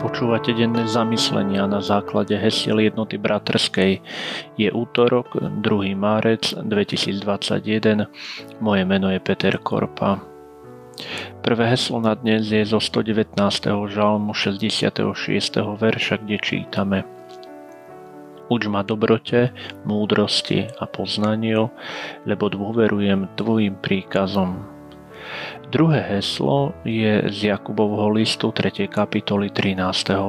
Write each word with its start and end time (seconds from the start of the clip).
Počúvate 0.00 0.56
denné 0.56 0.88
zamyslenia 0.88 1.68
na 1.68 1.84
základe 1.84 2.32
hesiel 2.32 2.80
jednoty 2.80 3.20
bratrskej. 3.20 4.00
Je 4.56 4.68
útorok, 4.72 5.36
2. 5.60 5.92
márec 5.92 6.56
2021. 6.56 8.08
Moje 8.64 8.82
meno 8.88 9.12
je 9.12 9.20
Peter 9.20 9.60
Korpa. 9.60 10.24
Prvé 11.44 11.64
heslo 11.76 12.00
na 12.00 12.16
dnes 12.16 12.48
je 12.48 12.64
zo 12.64 12.80
119. 12.80 13.36
žalmu 13.92 14.32
66. 14.32 15.04
verša, 15.76 16.16
kde 16.24 16.36
čítame 16.40 16.98
Uč 18.50 18.66
ma 18.66 18.82
dobrote, 18.82 19.54
múdrosti 19.86 20.66
a 20.82 20.88
poznaniu, 20.90 21.70
lebo 22.26 22.50
dôverujem 22.50 23.30
Tvojim 23.38 23.78
príkazom. 23.78 24.79
Druhé 25.70 26.00
heslo 26.18 26.74
je 26.82 27.30
z 27.30 27.38
Jakubovho 27.54 28.10
listu 28.10 28.50
3. 28.50 28.90
kapitoly 28.90 29.54
13. 29.54 29.78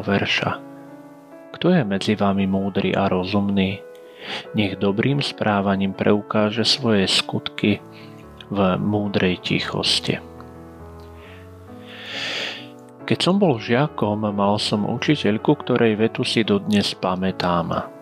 verša. 0.06 0.52
Kto 1.52 1.66
je 1.74 1.82
medzi 1.82 2.14
vami 2.14 2.46
múdry 2.46 2.94
a 2.94 3.10
rozumný? 3.10 3.82
Nech 4.54 4.78
dobrým 4.78 5.22
správaním 5.22 5.98
preukáže 5.98 6.62
svoje 6.62 7.10
skutky 7.10 7.82
v 8.54 8.60
múdrej 8.78 9.42
tichosti. 9.42 10.22
Keď 13.02 13.20
som 13.20 13.42
bol 13.42 13.60
žiakom, 13.60 14.24
mal 14.32 14.56
som 14.62 14.88
učiteľku, 14.88 15.58
ktorej 15.66 16.00
vetu 16.00 16.24
si 16.24 16.46
dodnes 16.46 16.94
pamätám. 16.96 18.01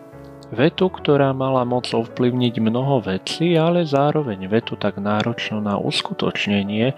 Vetu, 0.50 0.90
ktorá 0.90 1.30
mala 1.30 1.62
moc 1.62 1.86
ovplyvniť 1.94 2.54
mnoho 2.58 3.06
vecí, 3.06 3.54
ale 3.54 3.86
zároveň 3.86 4.50
vetu 4.50 4.74
tak 4.74 4.98
náročnú 4.98 5.62
na 5.62 5.78
uskutočnenie, 5.78 6.94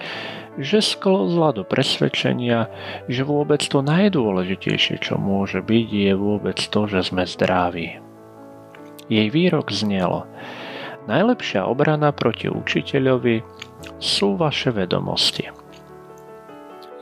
že 0.56 0.80
sklozla 0.80 1.52
do 1.52 1.62
presvedčenia, 1.64 2.72
že 3.12 3.28
vôbec 3.28 3.60
to 3.60 3.84
najdôležitejšie, 3.84 5.04
čo 5.04 5.20
môže 5.20 5.60
byť, 5.60 5.88
je 5.92 6.12
vôbec 6.16 6.56
to, 6.56 6.88
že 6.88 7.12
sme 7.12 7.28
zdraví. 7.28 8.00
Jej 9.12 9.28
výrok 9.28 9.68
znelo 9.68 10.24
Najlepšia 11.02 11.66
obrana 11.66 12.14
proti 12.14 12.46
učiteľovi 12.46 13.42
sú 13.98 14.38
vaše 14.38 14.70
vedomosti. 14.70 15.61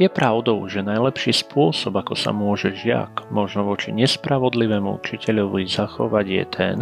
Je 0.00 0.08
pravdou, 0.08 0.64
že 0.64 0.80
najlepší 0.80 1.44
spôsob, 1.44 2.00
ako 2.00 2.16
sa 2.16 2.32
môže 2.32 2.72
žiak 2.72 3.28
možno 3.28 3.68
voči 3.68 3.92
nespravodlivému 3.92 4.96
učiteľovi 4.96 5.68
zachovať 5.68 6.24
je 6.24 6.44
ten, 6.48 6.78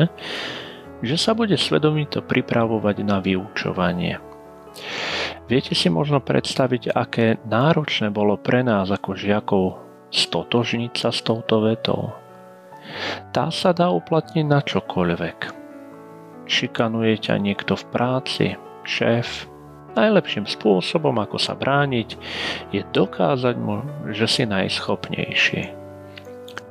že 1.02 1.18
sa 1.18 1.34
bude 1.34 1.58
svedomito 1.58 2.22
pripravovať 2.22 2.96
na 3.02 3.18
vyučovanie. 3.18 4.22
Viete 5.50 5.74
si 5.74 5.90
možno 5.90 6.22
predstaviť, 6.22 6.94
aké 6.94 7.42
náročné 7.42 8.14
bolo 8.14 8.38
pre 8.38 8.62
nás 8.62 8.86
ako 8.86 9.18
žiakov 9.18 9.64
stotožniť 10.14 10.92
sa 10.94 11.10
s 11.10 11.18
touto 11.26 11.66
vetou? 11.66 12.14
Tá 13.34 13.50
sa 13.50 13.74
dá 13.74 13.90
uplatniť 13.90 14.46
na 14.46 14.62
čokoľvek. 14.62 15.38
Šikanuje 16.46 17.18
ťa 17.18 17.34
niekto 17.42 17.74
v 17.74 17.84
práci, 17.90 18.46
šéf, 18.86 19.50
Najlepším 19.96 20.44
spôsobom, 20.44 21.16
ako 21.16 21.40
sa 21.40 21.56
brániť, 21.56 22.20
je 22.74 22.84
dokázať 22.92 23.56
mu, 23.56 23.80
že 24.12 24.28
si 24.28 24.44
najschopnejší. 24.44 25.72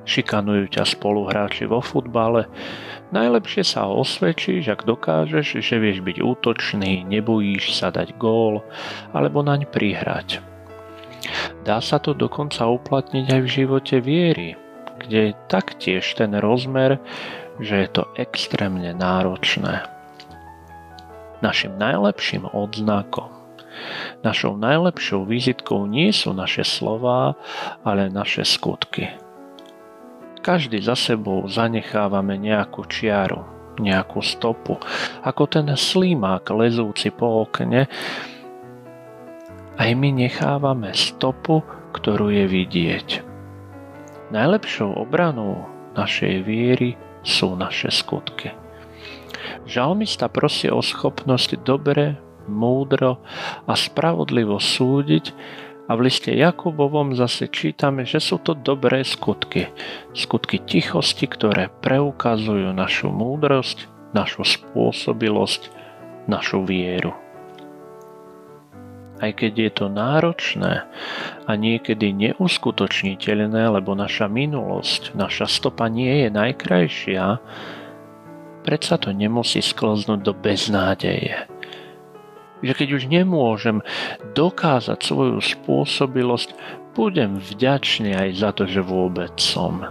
Šikanujú 0.07 0.71
ťa 0.71 0.87
spoluhráči 0.87 1.67
vo 1.67 1.83
futbale, 1.83 2.47
najlepšie 3.11 3.67
sa 3.67 3.91
osvedčíš, 3.91 4.71
ak 4.71 4.87
dokážeš, 4.87 5.59
že 5.59 5.75
vieš 5.81 5.99
byť 5.99 6.17
útočný, 6.23 7.03
nebojíš 7.03 7.75
sa 7.75 7.91
dať 7.91 8.15
gól 8.15 8.63
alebo 9.11 9.43
naň 9.43 9.67
prihrať. 9.67 10.39
Dá 11.67 11.83
sa 11.83 11.99
to 11.99 12.15
dokonca 12.15 12.63
uplatniť 12.63 13.25
aj 13.27 13.41
v 13.43 13.51
živote 13.51 13.97
viery, 13.99 14.55
kde 15.03 15.19
je 15.31 15.39
taktiež 15.51 16.07
ten 16.15 16.31
rozmer, 16.39 17.03
že 17.59 17.83
je 17.83 17.89
to 17.91 18.03
extrémne 18.15 18.95
náročné 18.95 19.96
našim 21.41 21.77
najlepším 21.77 22.49
odznakom. 22.49 23.29
Našou 24.25 24.57
najlepšou 24.57 25.29
vizitkou 25.29 25.85
nie 25.85 26.09
sú 26.09 26.33
naše 26.33 26.65
slová, 26.65 27.37
ale 27.85 28.09
naše 28.09 28.41
skutky. 28.41 29.13
Každý 30.41 30.81
za 30.81 30.97
sebou 30.97 31.45
zanechávame 31.45 32.39
nejakú 32.39 32.87
čiaru, 32.89 33.45
nejakú 33.77 34.23
stopu, 34.25 34.81
ako 35.21 35.43
ten 35.45 35.67
slímák 35.69 36.47
lezúci 36.49 37.13
po 37.13 37.45
okne. 37.45 37.85
Aj 39.77 39.89
my 39.93 40.09
nechávame 40.09 40.89
stopu, 40.97 41.61
ktorú 41.93 42.33
je 42.33 42.45
vidieť. 42.49 43.07
Najlepšou 44.33 44.97
obranou 44.97 45.69
našej 45.93 46.41
viery 46.43 46.97
sú 47.21 47.53
naše 47.53 47.93
skutky. 47.93 48.66
Žalmista 49.67 50.31
prosí 50.31 50.71
o 50.71 50.79
schopnosť 50.79 51.59
dobre, 51.59 52.15
múdro 52.47 53.19
a 53.67 53.75
spravodlivo 53.75 54.63
súdiť 54.63 55.35
a 55.87 55.95
v 55.95 56.07
liste 56.07 56.31
Jakubovom 56.31 57.11
zase 57.19 57.51
čítame, 57.51 58.07
že 58.07 58.23
sú 58.23 58.39
to 58.39 58.55
dobré 58.55 59.03
skutky. 59.03 59.67
Skutky 60.15 60.63
tichosti, 60.63 61.27
ktoré 61.27 61.67
preukazujú 61.83 62.71
našu 62.71 63.11
múdrosť, 63.11 63.91
našu 64.15 64.47
spôsobilosť, 64.47 65.67
našu 66.31 66.63
vieru. 66.63 67.11
Aj 69.19 69.33
keď 69.33 69.51
je 69.51 69.71
to 69.73 69.85
náročné 69.91 70.87
a 71.43 71.51
niekedy 71.59 72.13
neuskutočniteľné, 72.15 73.67
lebo 73.67 73.97
naša 73.97 74.29
minulosť, 74.31 75.17
naša 75.17 75.49
stopa 75.49 75.91
nie 75.91 76.23
je 76.23 76.29
najkrajšia, 76.31 77.25
predsa 78.67 78.99
to 78.99 79.15
nemusí 79.15 79.63
sklznúť 79.63 80.27
do 80.27 80.35
beznádeje. 80.35 81.47
Že 82.59 82.73
keď 82.75 82.87
už 82.99 83.03
nemôžem 83.07 83.79
dokázať 84.35 84.99
svoju 84.99 85.39
spôsobilosť, 85.39 86.51
budem 86.91 87.39
vďačný 87.39 88.11
aj 88.11 88.29
za 88.35 88.49
to, 88.51 88.67
že 88.67 88.83
vôbec 88.83 89.31
som. 89.39 89.87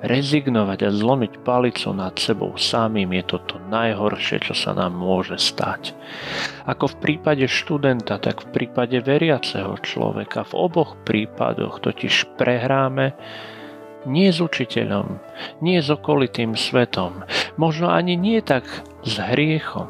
Rezignovať 0.00 0.88
a 0.88 0.90
zlomiť 0.92 1.44
palicu 1.44 1.92
nad 1.92 2.16
sebou 2.20 2.56
samým 2.56 3.16
je 3.16 3.24
toto 3.36 3.60
najhoršie, 3.68 4.44
čo 4.44 4.56
sa 4.56 4.72
nám 4.72 4.96
môže 4.96 5.36
stať. 5.40 5.92
Ako 6.64 6.96
v 6.96 6.96
prípade 7.00 7.44
študenta, 7.48 8.16
tak 8.16 8.44
v 8.44 8.48
prípade 8.52 8.96
veriaceho 9.00 9.76
človeka. 9.84 10.48
V 10.48 10.56
oboch 10.56 10.96
prípadoch 11.04 11.84
totiž 11.84 12.32
prehráme 12.40 13.12
nie 14.08 14.32
s 14.32 14.40
učiteľom, 14.40 15.20
nie 15.60 15.80
s 15.80 15.92
okolitým 15.92 16.56
svetom, 16.56 17.24
možno 17.60 17.92
ani 17.92 18.16
nie 18.16 18.40
tak 18.40 18.64
s 19.04 19.20
hriechom, 19.20 19.88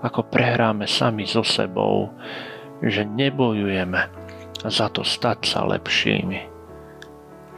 ako 0.00 0.20
prehráme 0.28 0.88
sami 0.88 1.28
so 1.28 1.44
sebou, 1.44 2.12
že 2.80 3.04
nebojujeme 3.04 4.08
za 4.64 4.88
to 4.88 5.04
stať 5.04 5.38
sa 5.44 5.60
lepšími. 5.68 6.40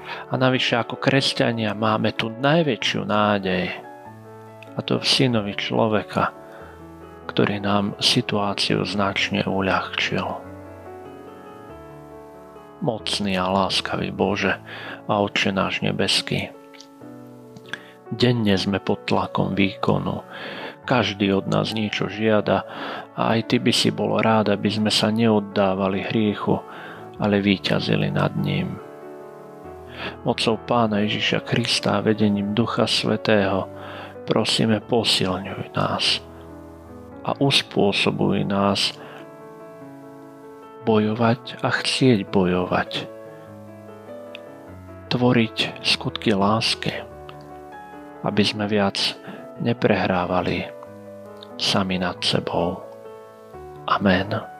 A 0.09 0.35
navyše 0.41 0.81
ako 0.81 0.97
kresťania 0.97 1.77
máme 1.77 2.17
tu 2.17 2.33
najväčšiu 2.33 3.01
nádej, 3.05 3.65
a 4.79 4.81
to 4.81 5.03
v 5.03 5.07
synovi 5.07 5.59
človeka, 5.59 6.33
ktorý 7.29 7.61
nám 7.61 7.99
situáciu 8.01 8.87
značne 8.87 9.45
uľahčil 9.45 10.48
mocný 12.81 13.35
a 13.39 13.47
láskavý 13.51 14.15
Bože 14.15 14.59
a 15.09 15.13
Otče 15.19 15.51
náš 15.51 15.83
nebeský. 15.83 16.51
Denne 18.09 18.57
sme 18.57 18.81
pod 18.81 19.05
tlakom 19.05 19.53
výkonu. 19.53 20.25
Každý 20.89 21.29
od 21.37 21.45
nás 21.53 21.77
niečo 21.77 22.09
žiada 22.09 22.65
a 23.13 23.37
aj 23.37 23.53
Ty 23.53 23.57
by 23.61 23.73
si 23.77 23.93
bol 23.93 24.17
rád, 24.25 24.49
aby 24.49 24.73
sme 24.73 24.89
sa 24.89 25.13
neoddávali 25.13 26.09
hriechu, 26.09 26.57
ale 27.21 27.45
výťazili 27.45 28.09
nad 28.09 28.33
ním. 28.41 28.81
Mocou 30.25 30.57
Pána 30.57 31.05
Ježiša 31.05 31.45
Krista 31.45 31.99
a 31.99 32.05
vedením 32.05 32.57
Ducha 32.57 32.89
Svetého 32.89 33.69
prosíme 34.25 34.81
posilňuj 34.81 35.75
nás 35.75 36.23
a 37.29 37.37
uspôsobuj 37.37 38.47
nás, 38.49 38.97
bojovať 40.89 41.61
a 41.61 41.69
chcieť 41.69 42.33
bojovať. 42.33 43.05
Tvoriť 45.13 45.85
skutky 45.85 46.33
lásky, 46.33 47.05
aby 48.25 48.43
sme 48.45 48.65
viac 48.65 48.97
neprehrávali 49.61 50.65
sami 51.61 52.01
nad 52.01 52.17
sebou. 52.25 52.81
Amen. 53.85 54.58